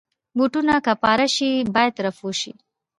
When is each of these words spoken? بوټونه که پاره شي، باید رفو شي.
بوټونه 0.37 0.75
که 0.85 0.93
پاره 1.03 1.27
شي، 1.35 1.51
باید 1.73 1.95
رفو 2.05 2.29
شي. 2.39 2.51